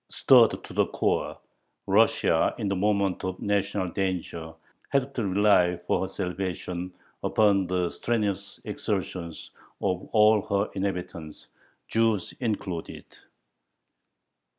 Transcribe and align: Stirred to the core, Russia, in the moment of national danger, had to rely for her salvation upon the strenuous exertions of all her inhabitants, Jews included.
Stirred 0.09 0.63
to 0.63 0.73
the 0.73 0.87
core, 0.87 1.37
Russia, 1.85 2.55
in 2.57 2.67
the 2.67 2.75
moment 2.75 3.23
of 3.23 3.39
national 3.39 3.89
danger, 3.91 4.55
had 4.89 5.13
to 5.13 5.27
rely 5.27 5.77
for 5.77 6.01
her 6.01 6.07
salvation 6.07 6.91
upon 7.21 7.67
the 7.67 7.87
strenuous 7.91 8.59
exertions 8.65 9.51
of 9.79 10.09
all 10.11 10.41
her 10.41 10.71
inhabitants, 10.73 11.49
Jews 11.87 12.33
included. 12.39 13.05